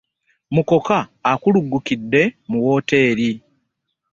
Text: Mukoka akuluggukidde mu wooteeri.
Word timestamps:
Mukoka 0.53 0.97
akuluggukidde 1.31 2.21
mu 2.49 2.57
wooteeri. 2.65 3.29